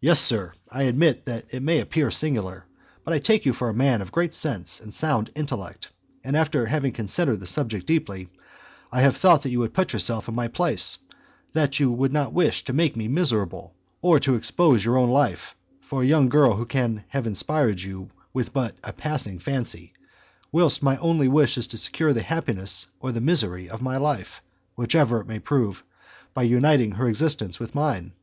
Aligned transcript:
"Yes, 0.00 0.18
sir, 0.18 0.54
I 0.70 0.84
admit 0.84 1.26
that 1.26 1.52
it 1.52 1.62
may 1.62 1.80
appear 1.80 2.10
singular; 2.10 2.64
but 3.04 3.12
I 3.12 3.18
take 3.18 3.44
you 3.44 3.52
for 3.52 3.68
a 3.68 3.74
man 3.74 4.00
of 4.00 4.10
great 4.10 4.32
sense 4.32 4.80
and 4.80 4.88
sound 4.94 5.28
intellect, 5.36 5.90
and 6.24 6.34
after 6.34 6.64
considering 6.90 7.38
the 7.40 7.46
subject 7.46 7.84
deeply 7.86 8.30
I 8.90 9.02
have 9.02 9.18
thought 9.18 9.42
that 9.42 9.50
you 9.50 9.58
would 9.58 9.74
put 9.74 9.92
yourself 9.92 10.28
in 10.28 10.34
my 10.34 10.48
place; 10.48 10.96
that 11.52 11.78
you 11.78 11.92
would 11.92 12.10
not 12.10 12.32
wish 12.32 12.64
to 12.64 12.72
make 12.72 12.96
me 12.96 13.06
miserable, 13.06 13.74
or 14.00 14.18
to 14.20 14.34
expose 14.34 14.82
your 14.82 14.96
own 14.96 15.10
life 15.10 15.54
for 15.82 16.02
a 16.02 16.06
young 16.06 16.30
girl 16.30 16.56
who 16.56 16.64
can 16.64 17.04
have 17.08 17.26
inspired 17.26 17.82
you 17.82 18.08
with 18.32 18.54
but 18.54 18.76
a 18.82 18.94
passing 18.94 19.38
fancy, 19.38 19.92
whilst 20.50 20.82
my 20.82 20.96
only 20.96 21.28
wish 21.28 21.58
is 21.58 21.66
to 21.66 21.76
secure 21.76 22.14
the 22.14 22.22
happiness 22.22 22.86
or 22.98 23.12
the 23.12 23.20
misery 23.20 23.68
of 23.68 23.82
my 23.82 23.98
life, 23.98 24.40
whichever 24.74 25.20
it 25.20 25.26
may 25.26 25.38
prove, 25.38 25.84
by 26.32 26.42
uniting 26.42 26.92
her 26.92 27.06
existence 27.08 27.60
with 27.60 27.74
mine." 27.74 28.14